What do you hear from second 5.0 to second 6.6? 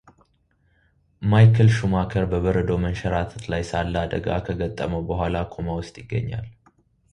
በኋላ ኮማ ውስጥ ይገኛል።